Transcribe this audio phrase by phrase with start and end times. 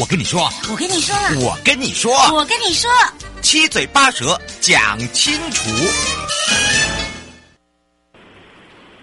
[0.00, 1.14] 我跟你说，我跟你说，
[1.46, 2.90] 我跟你说，我跟你说。
[3.42, 5.68] 七嘴八舌讲清楚，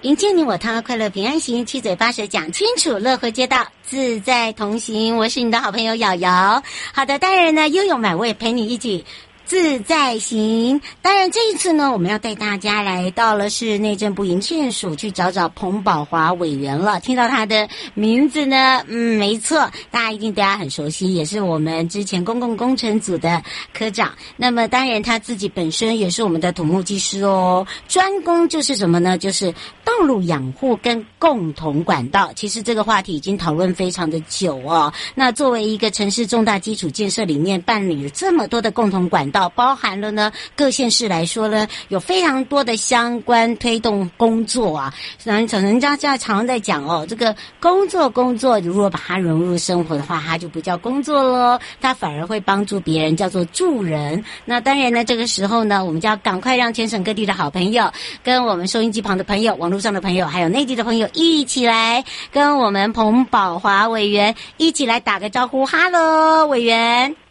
[0.01, 1.63] 迎接你我他，快乐平安行。
[1.63, 5.15] 七嘴八舌讲清楚，乐活街道自在同行。
[5.15, 6.63] 我是你的好朋友瑶瑶。
[6.91, 9.05] 好的，当然呢，悠悠美味陪你一起。
[9.47, 16.99] 自在行，当然这一次呢，我们要带大家来到了是内政部营建署去找找彭宝华委员了。
[16.99, 19.59] 听到他的名字呢，嗯，没错，
[19.89, 23.41] 大家一定对他很熟悉，也是我们之前公共工程组的
[23.73, 24.11] 科长。
[24.35, 29.17] 那么当然他自己本身也是我们的土木技师哦，专攻就是什么呢？
[29.17, 29.49] 就是
[29.85, 32.33] 道路养护跟共同管道。
[32.35, 34.91] 其实这个话题已经讨论非常的久哦。
[35.15, 39.36] 那作为一个城市重大基础建设里面办理了这么多的共同管道。
[39.49, 44.93] 包含了呢，各县市来说呢，有非常多的相关推动工作啊。
[45.23, 54.23] 人人家家常常在讲哦，这个工作工作，如果把它融入生活的话，它就不叫工作喽，它反而会帮助别人，叫做助人。
[54.45, 57.91] 那当然呢，这个时候呢，我们就要赶快让全省各地的好朋友，
[58.23, 65.65] 跟我们收音机旁的朋友、网络上的朋友，还有内地的朋友一起来跟我们彭宝华委员一起来打个招呼。
[65.65, 67.26] 哈喽，委员。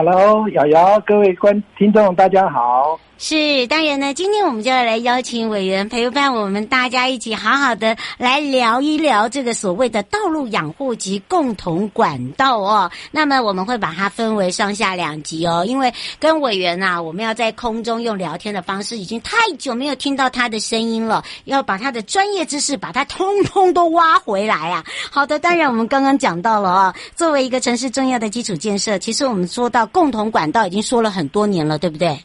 [0.00, 3.00] Hello，瑶瑶，各位观听众，大家好。
[3.20, 12.88] 是，当然呢，今天我们就要来邀请委员陪伴我们大家一起好好的来聊一聊这个所谓的道路养护及共同管道哦。
[13.10, 24.84] 那么我们会把它分为上下两集哦，因为跟委员啊，我们要在空中用聊天的方式，已经太久没有听到他的声音了，要把他的专业知识把它通通都挖回来啊。
[25.10, 32.16] 好的，当然我们刚刚讲到了啊，作为一个城市重要的基础建设，其实我们说到共同管道已经说了很多年了，对不对？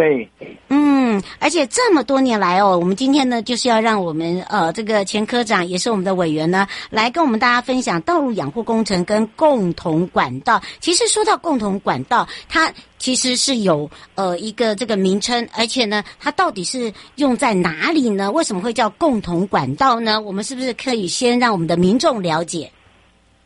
[0.00, 0.26] 对，
[0.70, 10.62] 嗯，而且这么多年来哦，我们今天呢就是要让我们呃这个前科长也是我们的委员呢，来跟我们大家分享道路养护工程跟共同管道。
[10.78, 18.30] 其实说到共同管道，它其实是有呃一个这个名称，而且呢，它到底是用在哪里呢？
[18.30, 20.18] 为什么会叫共同管道呢？
[20.18, 22.72] 我们是不是可以先让我们的民众了解？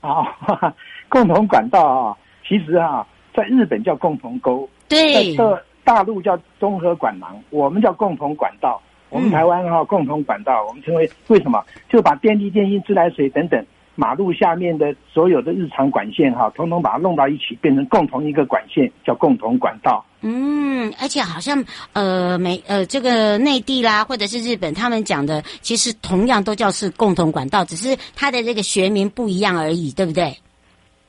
[0.02, 0.24] 哦，
[1.08, 2.16] 共同管道啊，
[2.48, 3.04] 其实啊，
[3.34, 5.36] 在日本叫共同沟，对。
[5.84, 8.80] 大陆叫综合管廊，我们叫共同管道。
[9.10, 11.62] 我们台湾哈、嗯、共同管道，我们称为为什么？
[11.88, 13.64] 就把电力、电信、自来水等等
[13.94, 20.04] 马路下面的所有的日常管线哈，统统把它弄到一起，变成共同一个管线，叫共同管道。
[20.22, 30.36] 嗯，而且好像呃美呃这个内地啦，或者是日本，他们讲的其实同样都叫是共同管道，只是它的这个学名不一样而已，对不对？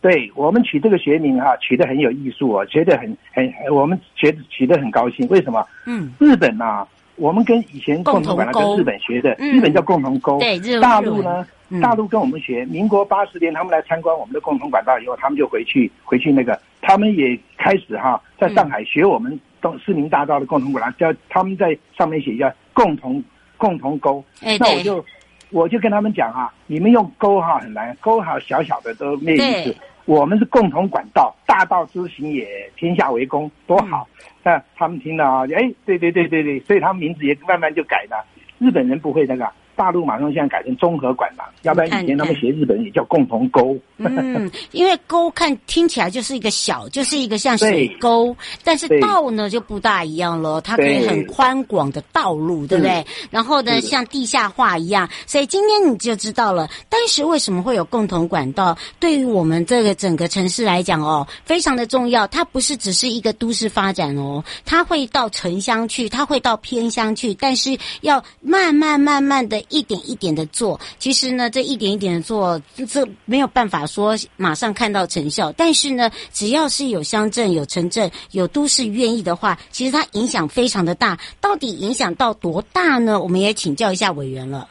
[0.05, 5.27] 对，我们取这个学名哈、啊，取得很有艺术哦，觉得很很，我们觉得取得很高兴。
[5.29, 5.65] 为什么？
[5.87, 10.37] 嗯，日本呐、啊，我们跟以前共同管道跟日本学的，嗯、日本叫共同沟。
[10.37, 12.63] 对，大陆呢，嗯、大陆跟我们学。
[12.65, 23.23] 民国八十年，他们来参观我们的共同管道以后，他们就回去回去那个，他们也开始哈，在上海学我们东市民大道的共同管道，叫他们在上面写叫共同
[23.57, 24.23] 共同沟。
[24.43, 25.03] 哎，那我就
[25.49, 29.75] 我就跟他们讲啊，你们用沟哈很难，沟哈小小的都没有意思。
[30.05, 32.47] 我们是共同管道，大道之行也，
[32.77, 34.07] 天下为公，多好！
[34.43, 38.23] 那、嗯、他们听了啊，哎，对对对对对，所以他们名字也慢慢就改了。
[38.59, 43.77] 日本人不会那个，大陆马上现在改成综合管廊，要不然以前他们写日本也叫共同沟。
[43.97, 53.05] 嗯，因为沟看听起来就是一个小，就是一个像水沟，但是道呢就不大一样了，它可以很宽广的道路，对不对？
[53.29, 62.27] 然后呢，像地下化一样，所以今天你就知道了，当时为什么会有共同管道，对于我们这个整个城市来讲哦，非常的重要。
[62.27, 69.64] 它不是只是一个都市发展哦，它会到城乡去，它会到偏乡去，但是要慢慢慢慢的。
[69.69, 75.51] 一点一点的做，其实呢，这一点一点的做，这没有办法说马上看到成效。
[75.53, 81.17] 但是呢，只要是有乡镇、有城镇、有都市愿意的话，其实它影响非常的大。
[81.39, 83.21] 到底影响到多大呢？
[83.21, 84.67] 我们也请教一下委员了。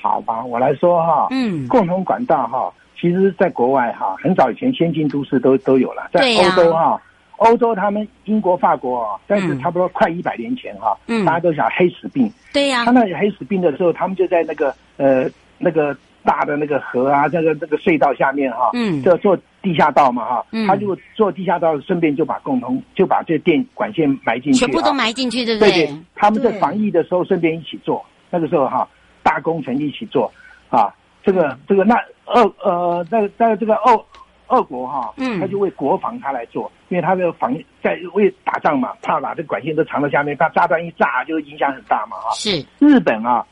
[0.00, 7.00] 好吧，我来说哈，嗯，共同管道哈，其实在国外哈，很早以前先进都市都都有了，在欧洲哈。
[7.36, 15.28] 欧洲他们英国、法国啊，但是差不多快一百年前哈，嗯，大家都想黑死病，对呀，他那黑死病的时候，他们就在那个呃
[15.58, 25.70] 那个大的那个河啊，这个这个隧道下面哈，嗯，就做地下道嘛哈，嗯，他就做地下道，顺便就把共同就把这电管线埋进去，全部都埋进去，对不对？
[25.70, 28.88] 对对，他们在防疫的时候顺便一起做，那个时候哈，
[29.22, 30.32] 大工程一起做，
[30.70, 34.02] 啊，这个这个那二呃在在这个欧。
[34.48, 42.30] 俄国哈，嗯，他就为国防他来做，因为他的防在为打仗嘛，怕把这管线都藏到下面，怕炸弹一炸就影响很大嘛，啊。
[42.32, 42.64] 是。
[42.78, 43.44] 日本啊，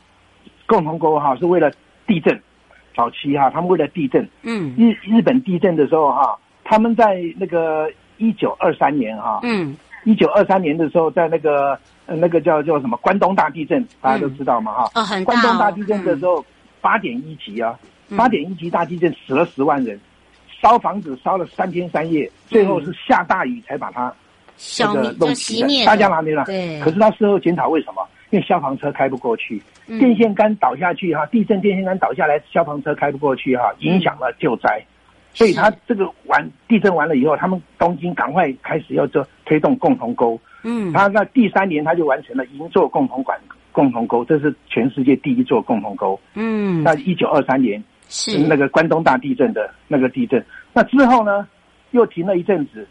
[0.65, 1.71] 共同国哈是为了
[2.07, 2.41] 地震，
[2.95, 9.75] 早期哈他们为了地震，嗯，日日本地震的时候哈，他们在那个一九二三年哈，嗯，
[10.05, 15.33] 一九二三年的时候在那个那个叫叫什么关东大地震，大家都知道嘛，哈，哦，很大。
[15.33, 16.43] 关东大地震的时候
[16.79, 17.77] 八点一级啊，
[18.15, 19.99] 八点一级大地震死了十万人。
[20.65, 24.11] 烧房子烧了三天三夜，最后是下大雨才把它
[24.57, 25.85] 消灭、熄灭。
[25.85, 26.43] 大家拿没了？
[26.45, 26.79] 对。
[26.79, 28.03] 可是他事后检讨为什么？
[28.31, 34.83] 因为消防车开不过去，电线杆倒下去哈，地震电线杆倒下来，消防车开不过去哈，影响了救灾。
[35.35, 40.39] 所以他这个完地震完了以后，他们东京赶快开始要做推动共同沟。
[40.63, 40.91] 嗯。
[40.91, 43.39] 他那第三年他就完成了银座共同管
[43.71, 46.19] 共同沟，这是全世界第一座共同沟。
[46.33, 46.81] 嗯。
[46.81, 47.81] 那一九二三年。
[48.09, 50.43] 是那个关东大地震的那个地震，
[50.73, 51.47] 那之后呢，
[51.91, 52.87] 又停了一阵子，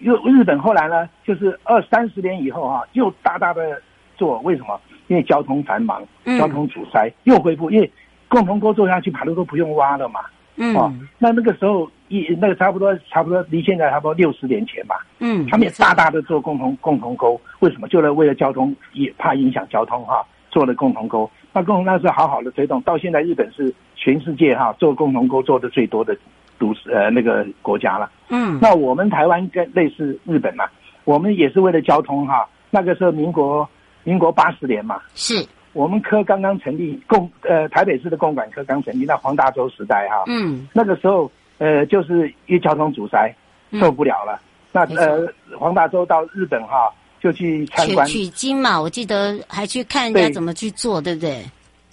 [0.00, 3.80] 又日本后来呢，就是二三十年以后哈、啊，又大大的
[4.16, 4.80] 做，为什么？
[5.08, 6.02] 因为交通繁忙，
[6.38, 7.88] 交通阻塞，嗯、又恢复，因为
[8.26, 10.20] 共同沟做下去，马路都不用挖了嘛。
[10.56, 10.74] 嗯。
[10.74, 15.06] 哦，那那个时候一那个差不多差不多离现在差不多六十年前吧。
[15.20, 15.46] 嗯。
[15.46, 17.86] 他们也大大的做共同共同沟，为什么？
[17.86, 21.30] 就是为了交通，也怕影响交通哈、啊，做了共同沟。
[21.52, 23.74] 那共同那是好好的推动，到现在日本是。
[23.98, 26.16] 全世界哈做共同沟做的最多的
[26.60, 30.64] 都市呃那个国家了，嗯，那我们台湾跟类似日本嘛，
[31.04, 33.68] 我们也是为了交通哈，那个时候民国
[34.04, 35.44] 民国八十年嘛，是。
[35.72, 41.28] 我们科刚刚成立共呃台北市的共管科刚成立，那黄大洲时代哈，嗯，那个时候
[41.58, 43.34] 呃就是因为交通阻塞
[43.80, 44.40] 受不了了，
[44.72, 45.26] 嗯、那呃
[45.58, 46.92] 黄大洲到日本哈
[47.26, 51.44] 就去参观取经嘛，我记得还去看人家怎么去做，对，对不对？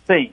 [0.05, 0.31] 对。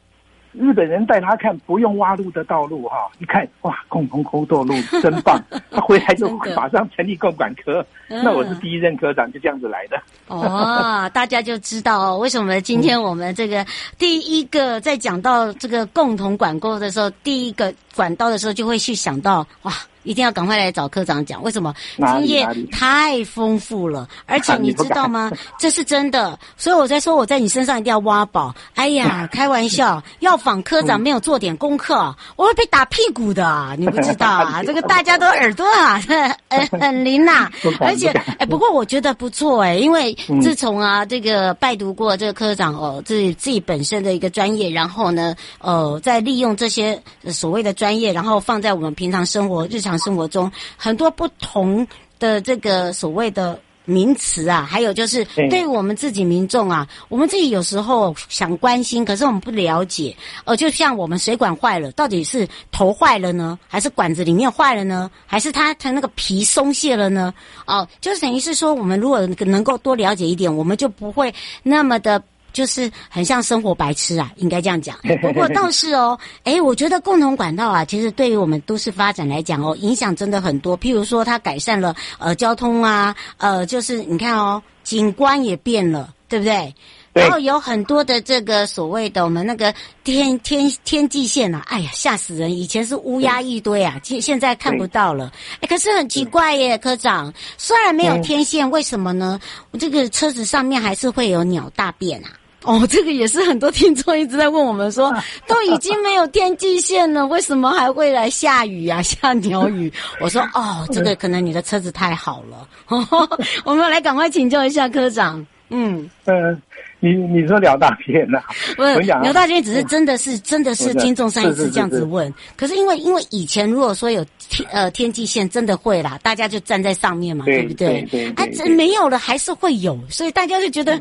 [0.53, 7.87] 日本人带他看不用挖路的道路哈，一看哇，共同沟道路真棒， 他回来就马上成立共管科。
[8.09, 10.03] 那我是第一任科长，就这样子来的。
[10.27, 13.65] 哦，大家就知道为什么今天我们这个
[13.97, 19.73] 第一个在讲到这个共同管沟的时候，第一个管道的时候，就会去想到哇。
[20.03, 24.09] 一定要赶快来找科长讲，为什么经验太丰富了？
[24.27, 25.31] 而且你知道吗？
[25.59, 28.55] 这是真的，所以我在说我在你身上一定要挖宝。
[28.75, 34.63] 哎呀， 开玩笑，要访科长没有做点功课，我会被打屁股的，你不知道啊？
[34.65, 36.01] 这个大家都耳朵啊，
[36.49, 37.51] 很很灵呐。
[37.81, 49.90] 而且，哎，不过我觉得不错哎，因为自从啊这个拜读过这个科长哦，自己自己本身的一个专业，然后呢，呃，在利用这些所谓的专业，然后放在我们平常生活日常。
[49.99, 51.87] 生活中很多不同
[52.19, 60.15] 的这个所谓的名词啊，还有就是对于我们自己民众啊，我们自己有时候想关心，可是我们不了解。
[60.45, 67.35] 呃，就像我们水管坏了，到底是头坏了呢，还是管子里面坏了呢，还是它它那个皮松懈了呢？
[67.67, 72.23] 哦，就是等于是说，我们如果能够多了解一点，我们就不会那么的。
[72.53, 74.97] 就是很像生活白痴啊，应该这样讲。
[75.21, 80.79] 不过倒是哦，诶，我觉得共同管道啊，其实对于我们都市发展来讲哦，影响真的很多。
[80.79, 86.75] 譬如说，它改善了呃交通啊，呃，就是你看哦，景观也变了，对不对？
[87.13, 92.57] 然后有很多的这个所谓的我们那个天天天际线啊，哎呀，吓死人！
[92.57, 95.33] 以前是乌鸦一堆啊，现现在看不到了。
[95.61, 99.41] 诶，可是很奇怪耶，科长，虽然没有天线，为什么呢？
[99.77, 102.31] 这个车子上面还是会有鸟大便啊。
[102.65, 105.11] 哦，这个也是很多听众一直在问我们说，
[105.47, 109.01] 都已经没有天际线了，为什么还会来下雨啊？
[109.03, 109.91] 下鸟雨？
[110.21, 112.69] 我说哦，这个可能你的车子太好了。
[113.65, 115.45] 我们来赶快请教一下科长。
[115.73, 116.61] 嗯嗯，
[116.99, 118.41] 你你说鸟大片呐？
[118.77, 122.33] 不是鸟大片，只是真的是真的是听众上一次这样子问。
[122.57, 128.01] 可是因为因为以前如果说有天呃天际线，真的会啦，大家就站在上面嘛，对不对？
[128.37, 131.01] 啊，这没有了还是会有，所以大家就觉得。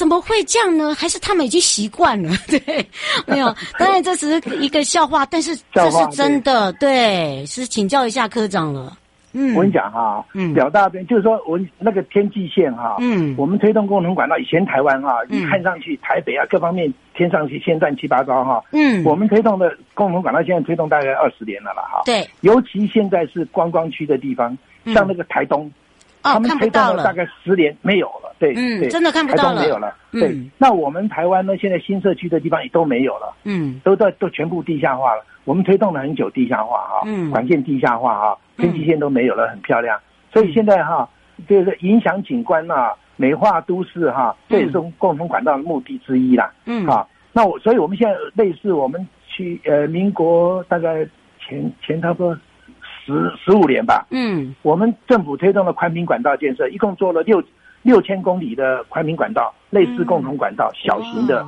[0.00, 0.94] 怎么会这样呢？
[0.94, 2.30] 还是他们已经习惯了？
[2.48, 2.58] 对，
[3.26, 3.54] 没有。
[3.78, 6.72] 当然这只是一个笑话，但是这是真的。
[6.72, 8.96] 对，对，是请教一下科长了。
[9.32, 24.56] 嗯，我跟你讲哈，嗯，表大边就是说我那个天际线哈，嗯，我们推动共同管道，以前台湾哈，一看上去台北啊各方面天上去先乱七八糟哈，嗯，我们推动的共同管道现在推动大概二十年了了哈，对，尤其现在是观光区的地方，
[24.94, 25.70] 像那个台东。
[26.22, 30.36] 哦，他们推动了大概十年没有了，对，嗯，真的看不到了，没有了，对。
[30.58, 31.56] 那我们台湾呢？
[31.56, 35.24] 现在新社区的地方也都没有了，嗯，都在都全部地下化了。
[35.44, 39.98] 我们推动了很久地下化啊，嗯，管线地下化啊，天际线都没有了，很漂亮。
[40.32, 41.08] 所以现在哈，
[41.48, 47.08] 就是影响景观呐，美化都市哈，这也是共同管道的目的之一啦，嗯，好。
[47.32, 51.06] 那我，所以我们现在类似我们去呃，民国大概
[51.38, 52.36] 前前差不多。
[53.04, 57.42] 十十五年吧，嗯，我们政府推动了宽频管道建设，一共做了六
[57.82, 61.44] 六千公里的宽频管道，类似共同管道，小型的，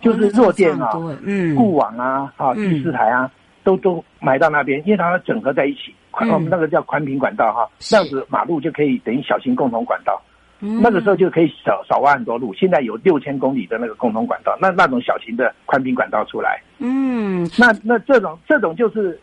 [0.00, 0.90] 就是弱电啊，
[1.22, 3.30] 嗯，固网啊，啊，第四台啊，
[3.62, 10.20] 都都埋到那边，因为它整合在一起，宽我们那个叫宽频管道哈，这样子马路就可以等于小型共同管道，
[10.58, 12.52] 那个时候就可以少少挖很多路。
[12.52, 19.18] 现在有六千公里的那个共同管道，那那种小型的宽频管道出来，嗯，那那这种这种就是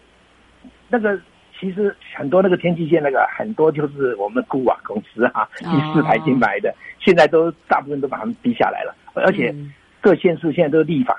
[0.90, 1.20] 那个。
[1.60, 9.54] 其实很多那个天际线那个很多就是我们的固网公司哈、啊，第四台新买的，现在都大部分都把他们逼下来了，而且
[10.00, 11.16] 各县市现在都立法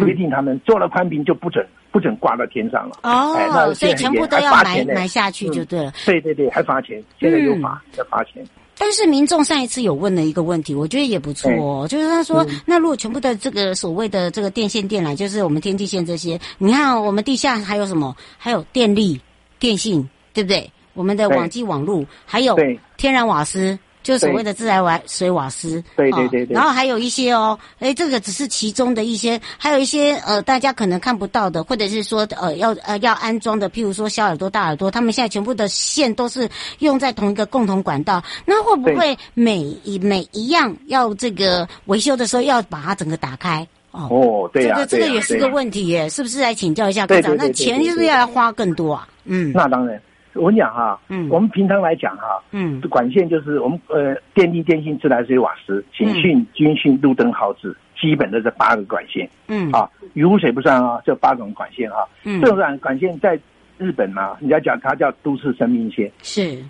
[0.00, 2.98] 规定他们做了宽频就不准不准挂到天上了。
[3.02, 5.92] 哦，那所以全部都要埋埋下去就对了。
[6.04, 8.44] 对对对，还罚钱，现在又罚要罚钱。
[8.80, 18.14] 但是民众上一次有问了一个问题，我觉得也不错哦，就是他说，那如果全部的这个所谓的这个电线电缆，就是我们天际线这些，你看我们地下还有什么？
[18.36, 19.20] 还有电力。
[19.58, 20.70] 电信对不对？
[20.94, 22.56] 我们的网际网路，还有
[22.96, 25.80] 天然瓦斯，就是所谓的自来瓦水瓦斯。
[25.96, 26.52] 对对对对。
[26.52, 36.48] 然后还有一些哦，哎，这个只是其中的一些，还有一些呃，大家可能看不到的，或者是说呃要呃要安装的，譬如说小耳朵、大耳朵，他们现在全部的线都是
[36.80, 43.64] 用在同一个共同管道，那会不会每一每一样要这个维修的时候要把它整个打开？
[43.90, 46.40] 哦，对呀，这个这个也是个问题耶，是不是？
[46.40, 47.34] 来请教一下科长？
[47.36, 49.08] 那钱是不是要花更多啊？
[49.24, 50.00] 嗯，那当然，
[50.34, 63.38] 我跟你讲哈，嗯，我们平常来讲哈，嗯，管线就是我们呃电力、电信、自来水、瓦斯、警讯、军讯、路灯、号志，基本的这八个管线，嗯，啊，雨污水不算啊，这八种管线啊，嗯，这种管管线在
[63.78, 66.62] 日本呢，人家讲它叫都市生命线，是，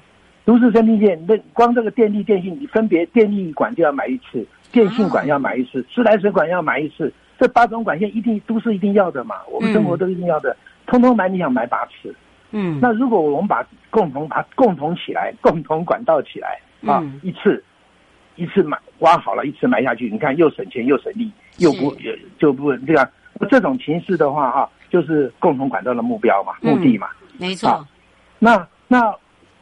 [0.44, 10.56] 都市生命线，那光这个电力、电信，你分别电力管就要买一次，电信管要买一次，自来水管要买一次，这八种管线一定都是一定要的嘛，我们生活都一定要的，
[10.86, 12.14] 通通买，你想买八次。
[12.50, 17.62] 嗯，那如果我们把共同把共同起来，共同管道起来啊，嗯、一次
[18.36, 23.08] 一次买挖好了，一次埋下去，你看又省钱又省力，又不也就不这样。
[23.50, 27.08] 这种形式的话哈、啊，就是共同管道的目标嘛，嗯、目的嘛，
[27.38, 27.68] 没错。
[27.68, 27.86] 啊、
[28.38, 29.14] 那那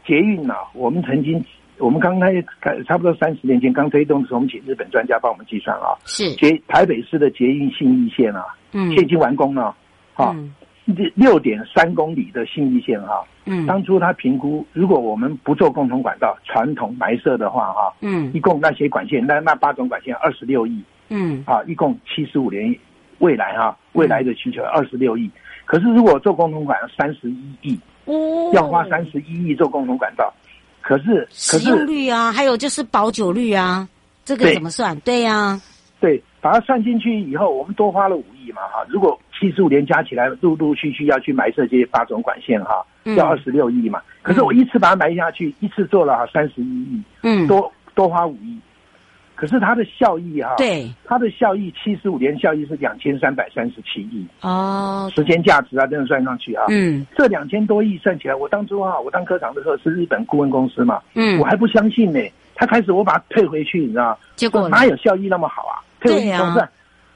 [0.07, 0.61] 捷运呢、啊？
[0.73, 1.45] 我们曾经
[1.79, 2.45] 我们刚开始
[2.87, 6.35] 差不多三十年前刚推动的时候，我们请日本专家帮我们计算啊，是。
[6.37, 9.75] 捷台北市的捷运信义线啊，嗯，现在已经完工了，
[10.15, 10.33] 啊。
[10.35, 10.55] 嗯。
[11.17, 22.73] 六点三公里的信义线哈，嗯，当初他评估，如果我们不做共同管道，传统埋设的话哈，嗯，一共那些管线，那那八种管线二十六亿，嗯，啊，一共七十五年，
[23.19, 25.29] 未来哈，未来的需求二十六亿，
[25.65, 30.33] 可是如果做共同管道三十一亿，哦，要花三十一亿做共同管道，
[30.87, 33.89] 可是使用率啊，还有就是保久率啊，
[34.25, 34.99] 这个怎么算？
[35.01, 35.63] 对呀、啊，
[36.01, 39.19] 对，把它算进去以后，我们多花了五亿嘛哈，如果。
[39.39, 42.83] 七十五年加起来，陆陆续续要去埋设这些八种管线哈，
[43.19, 44.01] 要二十六亿嘛。
[44.23, 48.59] 可是我一次把它埋下去，一次做了三十一亿，嗯，多多花五亿。
[49.37, 62.19] 可是它的效益哈，对，它的效益七十五年效益是两千三百三十七亿哦，时间价值啊，真的算上去啊，嗯，这两千多亿算起来，我当初啊，我当科长的时候是日本顾问公司嘛，嗯，我还不相信呢。
[62.59, 65.85] 他开始我把它退回去，你知道结果哪有效益那么好啊？
[66.01, 66.67] 退回去总算。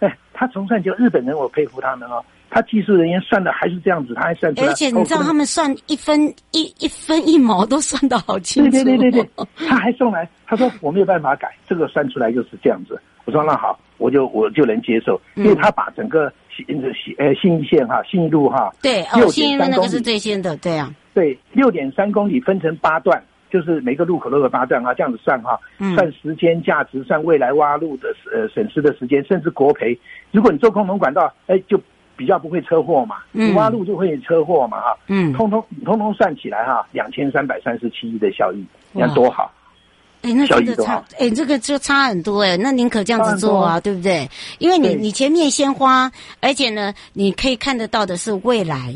[0.01, 2.23] 哎，他重算就日本人，我佩服他们哦。
[2.51, 4.69] 他技术人员算的还是这样子，他还算出来。
[4.69, 8.71] 而且你知道他们算一分一一分一毛都算得好清楚。
[8.71, 13.01] 对对对对对，他还送来，他说我没有办法改，这个算出来就是这样子。
[13.27, 25.61] 我说那好，我就我就能接受，因为他把整个新新呃信义线哈，新一路哈，对，哦，信义路那个是最先的，对啊，对，六点三公里分成八段，就是每个路口都有八段啊，这样子算哈，
[25.95, 29.97] 算时间价值，算未来挖路的呃损失的时间，甚至国赔。
[30.33, 31.81] 如果你做共同管道，哎，就
[32.21, 38.63] 比较不会车祸嘛，你挖路就会车祸嘛哈，嗯，通通通通算起来哈，两千三百三十七亿的效益，
[38.93, 39.51] 你看多好。
[40.21, 42.59] 哎，那真的差，哎，这个就差很多哎。
[42.59, 44.29] 那您可这样子做啊，对不对？
[44.59, 46.13] 因为你你前面先花，
[46.43, 48.95] 而且呢，你可以看得到的是未来，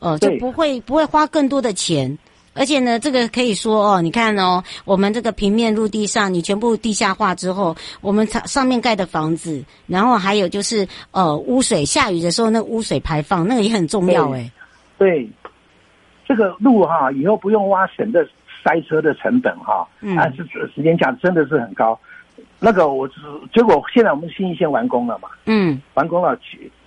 [0.00, 2.18] 哦，就不会不会花更多的钱。
[2.56, 14.50] 而且呢，这个可以说哦，你看哦，我们这个平面陆地上，你全部地下化之后，我们上上面盖的房子，然后还有就是呃污水，下雨的时候那污水排放，那个也很重要哎。
[14.98, 15.28] 对，
[16.26, 18.26] 这个路哈，以后不用挖省的。
[18.64, 19.86] 塞车的成本哈，
[20.18, 20.44] 啊，是
[20.74, 21.96] 时间价真的是很高。
[22.58, 23.14] 那个我是
[23.54, 25.28] 结果，现在我们新一线完工了嘛？
[25.44, 26.36] 嗯，完工了，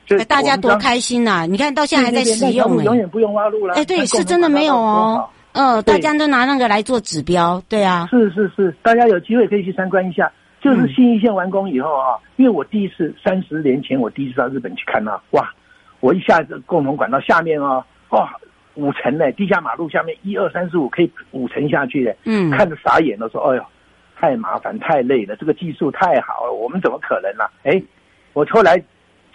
[0.06, 1.46] 就大家多开心呐！
[1.50, 3.76] 你看到现在还在使用，永远不用挖路了。
[3.76, 5.30] 哎，对，是真的没有哦。
[5.54, 8.08] 嗯，大家都拿那个来做指标，对啊。
[8.10, 10.32] 是是是，大家有机会可以去参观一下。
[10.62, 15.50] 就是新一线完工以后啊，因为我第一次三十年前我第一次到日本去看啊，哇！
[16.02, 18.30] 我一下子共同管道下面啊，哇！
[18.76, 23.64] 五层呢，地下马路下面一二三四五可以五层下去的，嗯，看着傻眼了，说：“哎呦，
[24.18, 27.82] 太麻烦太累了，这个技术太好了，我们怎么可能呢、啊？”哎，
[28.34, 28.82] 我后来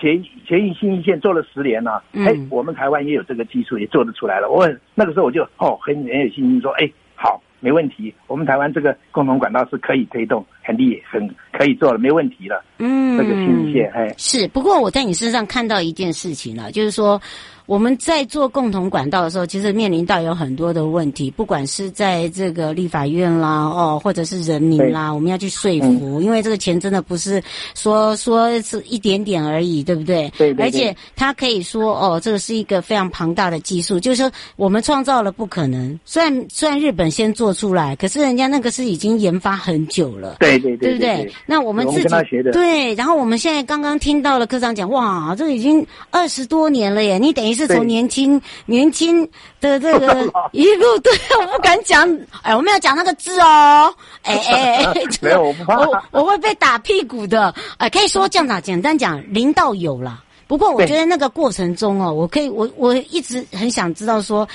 [0.05, 4.51] 捷捷运新一线做了十年了，哎、嗯，我们台湾也有这个技术，也做得出来了。
[4.51, 14.49] 我那个时候我就哦很很有信心说：“哎，好，没问题，我们台湾这个共同管道是可以推动，很厉害，很可以做了，没问题了。”嗯，这个信义线，哎，是。
[14.49, 17.21] 不过我在你身上看到一件事情了，就是说。
[17.67, 27.43] 我们在做共同管道的时候，其实面临到有很多的问题，不管是在这个立法院啦，哦，或者是人民啦，我们要去说服，因为这个钱真的不是
[27.75, 30.31] 说说是一点点而已，对不对？
[30.37, 30.67] 对，对，对。
[30.67, 35.99] 而且他可以说，哦，这个是一个非常庞大的技术，就是说我们创造了不可能。
[36.05, 41.33] 虽然虽然日本先做出来，可是人家那个是已经研发很久了，对对对，对不对？
[41.47, 42.09] 那我们自己
[42.53, 47.55] 对，然后我们现在刚刚听到了科长讲，哇，这个已经二十多年了耶，你等于。
[47.55, 49.23] 是从年轻年轻
[49.61, 52.05] 的这个 一路，对，我不敢讲，
[52.43, 60.21] 哎，我们要讲那个字哦，哎哎， 没有，我不怕，我我会被打屁股的，哎，可以说这样子，简单讲，零到有啦。
[60.49, 64.49] 不过我觉得那个过程中哦，我可以，我我一直很想知道说，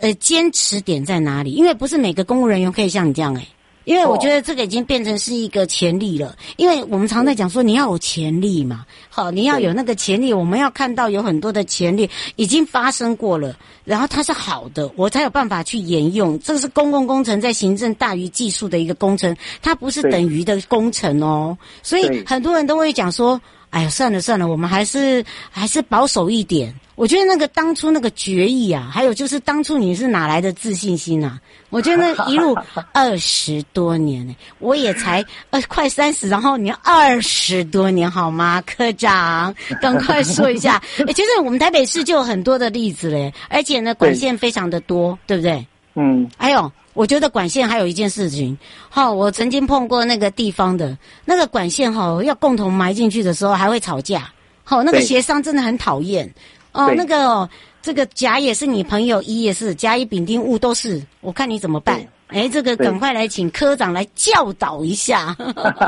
[0.00, 1.52] 呃，坚持点在哪里？
[1.52, 3.46] 因为不是每个公务人员可以像你这样，哎。
[3.86, 16.36] 因为我觉得这个已经变成是一个潜力了，因为我们常在讲说你要有潜力嘛，好，你要有那个潜力，我们要看到有很多的潜力已经发生过了，然后它是好的，我才有办法去沿用。
[16.40, 26.74] 这个是公共工程在行政大于技术的一个工程，它不是等于的工程哦，所以很多人都会讲说，哎呀，算了算了，我们还是还是保守一点。
[26.96, 31.38] 我觉得那个当初那个决议啊，还有就是当初你是哪来的自信心啊？
[31.68, 32.56] 我觉得那 一路
[32.92, 38.62] 二十多年呢，我也才呃快三十，然后你二十多年好吗？
[38.66, 40.82] 科长， 赶快说一下。
[41.06, 45.66] 诶其实我们台北市就有很多的例子嘞，而且呢管线非常的多，对，对不对？
[45.96, 46.30] 嗯。
[46.38, 48.56] 还有，我觉得管线还有一件事情，
[48.88, 54.30] 好，我曾经碰过那个地方的那个管线哈，要共同埋进去的时候还会吵架，
[54.64, 56.32] 好，那个协商真的很讨厌。
[56.76, 57.48] 哦，那个哦，
[57.82, 62.00] 这个甲也是你朋友，乙也是甲乙丙丁戊都是，我看你怎么办？
[62.28, 65.34] 哎，这个赶快来请科长来教导一下。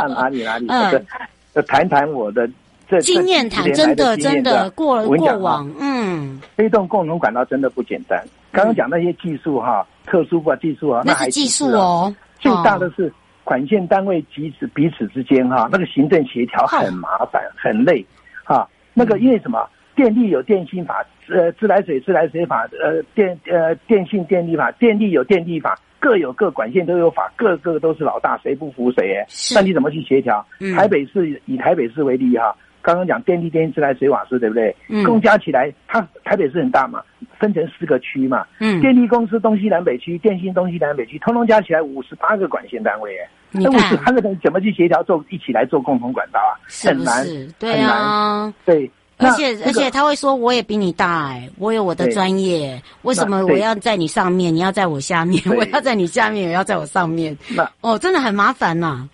[0.09, 0.67] 哪 里哪里？
[0.71, 1.07] 嗯，
[1.55, 2.49] 要谈谈我的
[2.89, 8.25] 这经验谈，真的真的过过往，嗯，推动共同管道真的不简单。
[8.53, 12.15] 刚刚讲那些技术哈，特殊化技术啊，那是技术哦。
[12.39, 18.07] 最大的是管线单位彼此彼此之间哈，那个行政协调很麻烦很累
[18.45, 18.69] 哈。
[18.95, 19.69] 那个因为什么？
[19.99, 29.17] 电力有电信法，呃，自来水自来水法，呃，电呃电信电力法，电力有电力法，各有各管线都有法，各个都是老大，谁不服谁？
[29.17, 30.47] 哎，那你怎么去协调？
[30.61, 34.73] 嗯、台北市以台北市为例哈，刚刚讲电力、电信、自来水、瓦斯，对不对？
[34.89, 35.03] 嗯。
[35.03, 37.03] 共加起来，它台北市很大嘛，
[37.41, 38.47] 分成四个区嘛。
[38.61, 38.81] 嗯。
[38.81, 46.55] 电力公司东西南北区，电信东西南北区，通通加起来五十八个管线单位，哎，那五十八个人怎么去协调做一起来做共同管道啊？
[46.69, 46.95] 是是？
[46.95, 47.27] 很难，
[47.59, 48.89] 对啊，很难，对。
[49.19, 55.43] 而且、这个、而且他会说，我也比你大哎、欸，我有我的专业，为什么我要在你上面，你要在我下面？
[55.57, 57.37] 我要在你下面，也要在我上面。
[57.57, 59.09] 那哦，真的很麻烦呐、啊。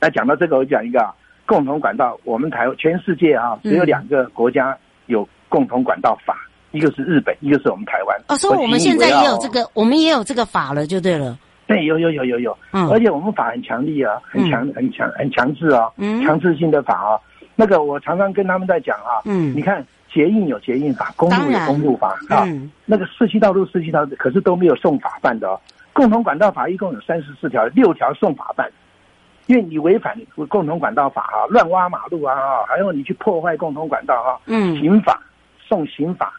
[0.00, 1.12] 那讲到这个，我讲一个啊
[1.44, 2.18] 共同管道。
[2.24, 4.76] 我们台全世界啊，只有两个国家
[5.06, 8.18] 有共同管道法，嗯、一个是日本，一个是我们台湾。
[8.28, 11.38] 哦，所以我们现在也有这个，我们也有这个法了，就对了。
[11.66, 17.20] 对，有有有有有，嗯，而且我们法很强力啊，很强、嗯、很强很强制啊，嗯，强制性的法啊。
[17.56, 25.60] 那个我常常跟他们在讲啊，嗯，你看捷运有捷运法，公路有公路法啊，嗯，那个市区道路市区道路，可是都没有送法办的哦。
[25.92, 28.68] 共同管道法一共有三十四条，六条送法办，
[29.46, 30.16] 因为你违反
[30.48, 32.34] 共同管道法啊，乱挖马路啊，
[32.66, 35.22] 还有你去破坏共同管道啊，嗯，刑法
[35.60, 36.32] 送刑法，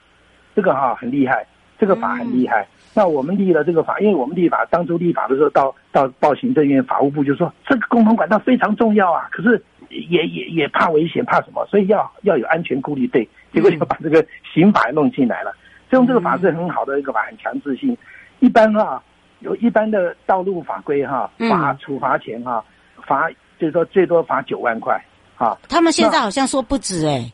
[0.54, 1.48] 这个哈很厉害，
[1.80, 2.68] 这个法很厉害。
[2.94, 11.66] 那我们立了这个法，因为我们立法当初立法的时候，到到报行政院法务部就说这个共同管道非常重要啊，可是也也也怕危险，怕什么？
[11.68, 13.08] 所以要要有安全顾虑。
[13.08, 15.52] 对， 结果就把这个刑法弄进来了。
[15.90, 17.98] 所以用这个法是很好的一个法，很强制性。
[18.40, 19.02] 一般哈。
[19.42, 22.64] 有一般的道路法规哈，罚处罚钱哈，
[23.06, 25.00] 罚就是说最多罚九万块
[25.36, 25.56] 哈。
[25.70, 27.32] 他们现在好像说不止哎。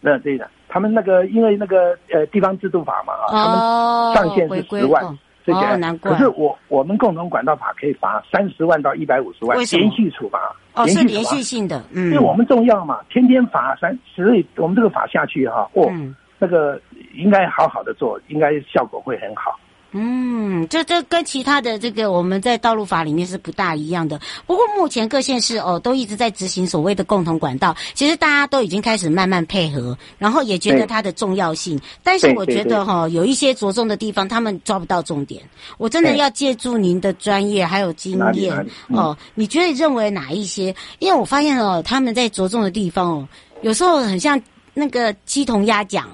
[0.00, 5.18] 那对的，他们那个因为那个呃地方制度法嘛啊，他们上限是十万，
[5.52, 5.76] 这些。
[5.76, 6.12] 难怪。
[6.12, 10.38] 可是我我们共同管道法可以罚三十万到一百五十万，连续处罚。
[10.74, 15.90] 哦，是连续性的，嗯，因为我们重要嘛，天天罚三，所以我们这个法下去哈，哦，
[16.38, 16.80] 那个
[17.14, 19.58] 应该好好的做，应该效果会很好。
[19.92, 24.20] 嗯，这这跟其他的这个我们在道路法里面是不大一样的。
[24.46, 31.80] 不过目前各县市哦都一直在执行所谓的共同管道，其实大家都已经开始慢慢配合，然后也觉得它的重要性。
[32.02, 35.42] 但是我觉得哈、哦，有一些着重的地方，他们抓不到重点。
[35.78, 38.54] 我真的要借助您的专业还有经验
[38.88, 40.74] 哦，你觉得认为哪一些？
[40.98, 43.28] 因为我发现哦，他们在着重的地方哦，
[43.62, 44.38] 有时候很像
[44.74, 46.10] 那个鸡同鸭讲。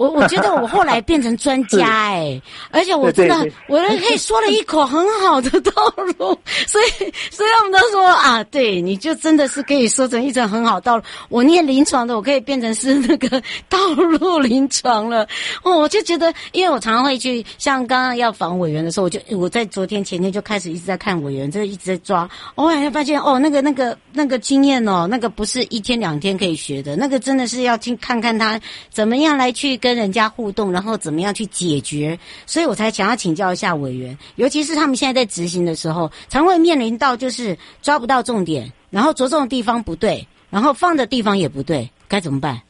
[0.00, 5.72] 我我觉得我后来变成专家 哎、欸，而且我真的我可以说了一口很好的道
[6.18, 11.02] 路，所以所以我们都说啊，对，你就真的是可以说成一种很好道路。
[11.28, 15.28] 我念临床的，我可以变成是那个道路临床了。
[15.62, 28.58] 哦，我就觉得，因为我常常会去，像刚刚要访委员的时候，我就我在昨天前天就开始一直在看委员，这一直在抓，我好像发现哦，那个那个那个经验哦，那个不是一天两天可以学的，那个真的是要去看看他
[28.88, 29.89] 怎么样来去跟。
[29.90, 32.16] 跟人家互动，然后怎么样去解决？
[32.46, 42.60] 所以我才想要请教一下委员，尤其是他们现在在执行的时候，常会面临到就是抓不到重点，然后着重的地方不对，然后放的地方也不对，该怎么办？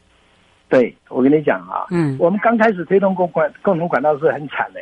[0.71, 4.81] 对，我跟你讲啊，嗯，我们刚开始推动共管共同管道是很惨的，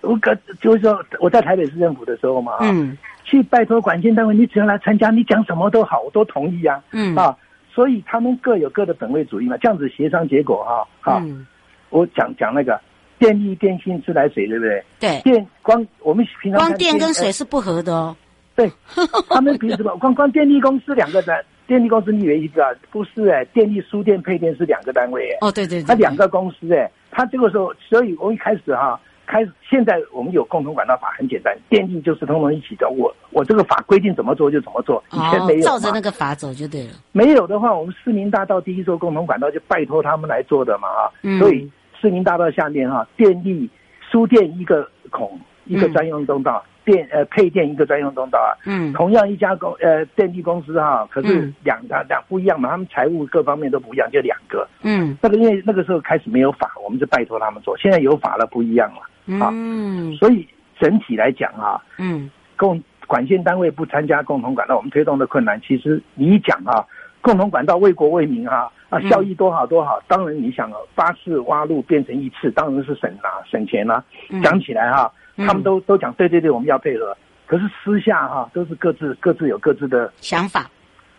[0.00, 7.36] 我可就是说我在台北市政府的时候嘛，嗯，去拜托管线单位，你只要来参加，你讲什么都好，我都同意啊，嗯啊，
[7.70, 11.20] 所以他们各有各的本位主义嘛，这样子协商结果哈，哈。
[11.22, 11.46] 嗯
[11.94, 12.80] 我讲讲那个
[13.20, 14.84] 电力、电信、自来水，对不对？
[14.98, 15.20] 对。
[15.22, 18.16] 电光，我们平常光电跟水是不合的哦。
[18.56, 18.68] 对，
[19.30, 19.96] 他们凭什么？
[19.98, 22.70] 光光电力公司两个单，电力公司你以为一个啊？
[22.90, 25.38] 不是哎，电力输电配电是两个单位哎。
[25.40, 25.84] 哦，对对对。
[25.84, 32.88] 他两个公司哎，他这个时候，所以我一开始哈，开始现在我们有共同管道法，很简单，电力就是通通一起的。
[32.90, 35.60] 我我这个法规定怎么做就怎么做，以前没有。
[35.62, 36.90] 照着那个法走就对了。
[37.12, 41.70] 没有的话，我们市民大道第一座共同管道就拜托他们来做的嘛啊，所以。
[42.04, 43.70] 市民大道下面哈，电力
[44.10, 48.52] 输电一个孔，一个专用通道，嗯、电呃配电一个专用通道啊。
[48.66, 54.68] 嗯，同样一家公呃电力公司哈，可是两家两不一样嘛，他们财务各方面都不一样，就两个。
[54.82, 59.00] 嗯，那个因为那个时候开始没有法，我们就拜托他们做，现在有法了不一样了。
[59.42, 60.46] 啊、嗯，所以
[60.78, 66.84] 整体来讲啊，嗯，共管线单位不参加共同管道，我们推动的困难，其实你一讲啊，
[67.24, 68.70] 共同管道为国为民哈。
[68.90, 70.00] 啊，效益多好多好！
[70.06, 74.04] 当然，你想啊，八次挖路变成一次，当然是省啊，省钱啊。
[74.40, 77.16] 讲起来哈，他们都都讲对对对，我们要配合。
[77.46, 80.70] 可是私下哈，都是各自各自有各自的想法，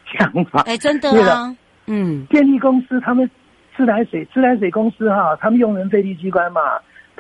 [0.06, 0.62] 想法。
[0.62, 1.54] 哎，真的啊，
[1.88, 3.30] 嗯，电力公司他们
[3.76, 6.62] 自来水自来水公司哈，他们用人费力机关嘛，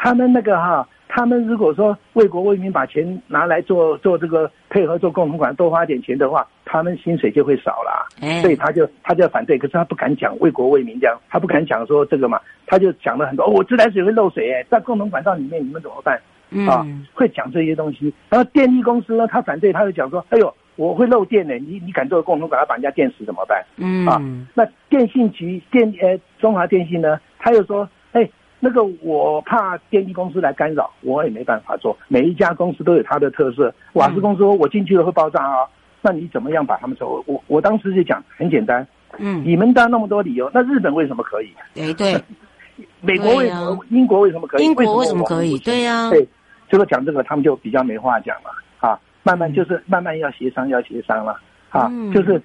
[0.06, 0.88] 他们那个哈。
[1.08, 9.58] 他们如果说为国为民把钱拿来做做这个配合做共同管，多花点钱的话，他们薪水就会少了，欸、所以他就他就要反对。
[9.58, 13.46] 可是他不敢讲为国为民这样，他不敢讲说这个嘛，他就讲了很多。
[13.46, 16.20] 哦，我自来水会漏水，哎，在共同管道里面你们怎么办？
[16.50, 18.14] 嗯、啊，会讲这些东西。
[18.28, 23.64] 然后电力公司呢，他反对，他就讲说，哎呦，我会漏电的，你你敢做共同管道把人家电死怎么办？
[23.78, 24.22] 嗯，啊，
[24.54, 27.88] 那电信局电呃中华电信呢，他又说。
[28.66, 31.96] 那个我怕电力公司来干扰，我也没办法做。
[32.08, 33.72] 每一家公司都有它的特色。
[33.94, 35.70] 瓦斯公司说我进去了会爆炸啊，
[36.02, 37.24] 那你怎么样把他们说？
[37.28, 38.88] 我我当时就讲很简单，
[39.20, 41.54] 嗯，你们当那么多理由，那日本为什么可以？
[41.76, 42.20] 对对，
[43.02, 43.86] 美国为什么？
[43.92, 44.66] 英国为什么可以？
[44.66, 45.60] 英国为什么可以？
[45.60, 46.28] 对呀，对，
[46.68, 48.50] 这个讲这个他们就比较没话讲了
[48.80, 49.00] 啊。
[49.22, 52.42] 慢慢就是慢慢要协商要协商了啊，就是，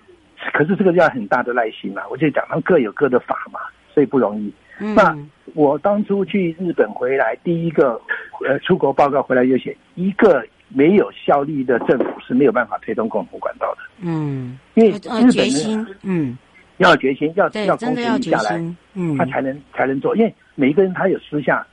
[0.53, 2.03] 可是这个要很大的耐心嘛。
[2.11, 3.61] 我就讲他们各有各的法嘛，
[3.95, 4.53] 所以不容易。
[4.81, 5.17] 那
[5.55, 8.01] 我当初去日本回来，第一个
[8.49, 13.81] 呃出国报告回来就写一个没有效力的政府是没有办法推动共同管道的。
[14.01, 16.39] 嗯，因为日本人，嗯，
[16.79, 20.17] 要决心，要要公真的要权力下来，嗯，他才能才能做。
[20.17, 21.67] 因为每一个人他有私下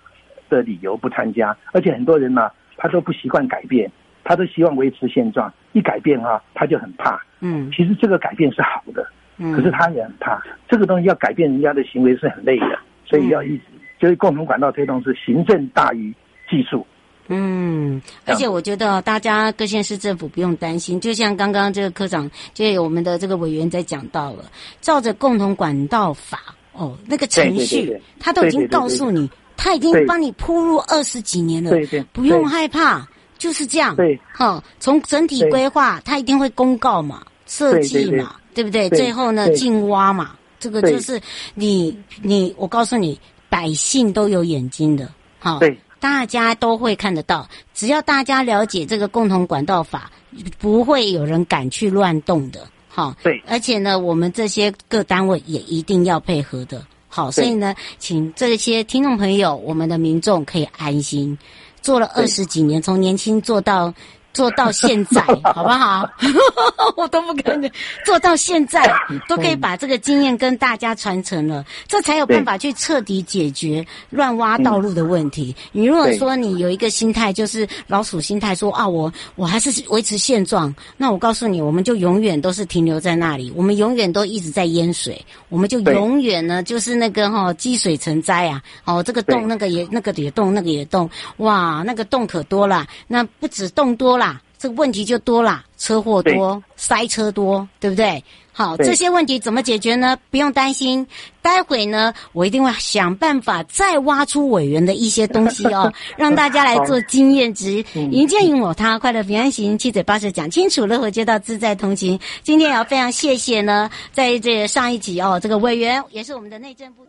[0.50, 3.89] 的理由不参加，而且很多人呢，他都不习惯改变，
[4.24, 5.54] 他都希望维持现状。
[5.74, 7.22] 一改变哈，他就很怕。
[7.39, 10.41] 嗯，其实这个改变是好的，嗯可是他也很怕。
[10.67, 13.63] 这个东西要改变人家的行为是很累的，所以要一直
[14.00, 16.13] 就是共同管道推动是行政大于
[16.50, 16.86] 技术。
[17.30, 24.46] 嗯，而且我觉得大家各县市政府不用担心，就像刚刚这个科长，就有我们的这个委员在讲到了，
[24.80, 26.39] 照着共同管道法
[26.72, 33.06] 哦，那个程序他都已经告诉你，他已经帮你铺路二十几年了，对对不用对害怕，
[33.38, 33.93] 就是这样。
[33.98, 38.89] 对，哈，从整体规划，他一定会公告嘛，设计嘛，对不对？
[38.89, 41.22] 对最后呢，进挖嘛，这个就是
[41.56, 45.60] 你你，我告诉你，百姓都有眼睛的，好。
[45.60, 50.12] 对大家都会看得到，只要大家了解这个共同管道法，
[50.60, 52.67] 不会有人敢去乱动的。
[52.88, 56.86] 好，对而且呢，我们这些各单位也一定要配合的。
[57.08, 61.36] 好，所以呢，请这些听众朋友，我们的民众可以安心，
[61.82, 63.91] 做了二十几年，从年轻做到。
[64.38, 65.19] 做到现在，
[65.56, 66.08] 好不好？
[66.95, 67.69] 我都不可能
[68.06, 68.88] 做到现在，
[69.28, 75.56] 都可以把这个经验跟大家传承了，这才有办法去彻底解决乱挖道路的问题。
[75.71, 85.19] 你如果说你有一个心态，就是老鼠心态，说啊，我我还是维持现状，那我告诉你，我们就永远都是停留在那里，我们永远都一直在淹水，
[85.50, 94.26] 我们就永远呢就是那个哈积水成灾啊，哦，这个洞那个也那个也洞那个也洞，哇，那个洞可多了，那不止洞多啦。
[94.58, 98.24] 这个问题就多啦，车祸多，塞车多，对不对？
[98.52, 100.17] 好，这些问题怎么解决呢？
[100.32, 101.06] 不用担心，
[101.43, 107.86] 待会呢，我一定会想办法再挖出委员的一些东西哦， 让大家来做经验值。
[107.93, 112.20] 营建营我他快乐平安行，七嘴八舌讲清楚，乐活街道自在同行。
[112.41, 117.06] 今天也要非常谢谢呢，在这上一集哦，这个委员也是我们的内政部。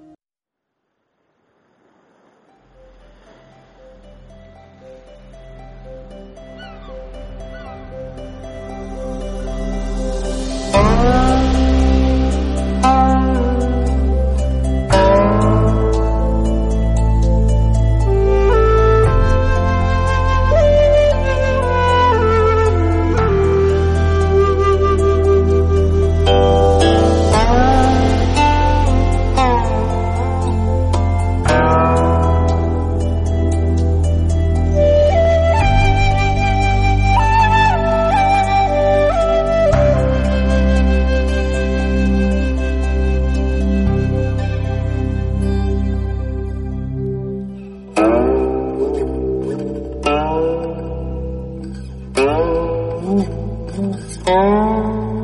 [53.81, 55.18] Oh.